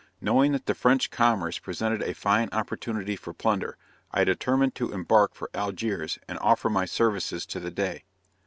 [0.19, 3.77] Knowing that the French commerce presented a fine opportunity for plunder,
[4.09, 8.03] I determined to embark for Algiers and offer my services to the Dey.